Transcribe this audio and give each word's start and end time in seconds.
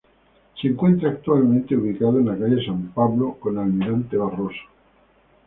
Se 0.59 0.67
encuentra 0.67 1.11
actualmente 1.11 1.75
ubicado 1.77 2.17
en 2.17 2.25
la 2.25 2.35
calle 2.35 2.65
San 2.65 2.87
Pablo 2.87 3.37
con 3.39 3.59
Almirante 3.59 4.17
Barroso. 4.17 4.61